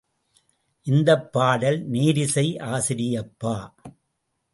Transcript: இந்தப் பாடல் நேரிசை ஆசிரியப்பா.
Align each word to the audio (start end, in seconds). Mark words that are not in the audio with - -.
இந்தப் 0.87 1.33
பாடல் 1.33 1.89
நேரிசை 1.89 2.57
ஆசிரியப்பா. 2.59 3.55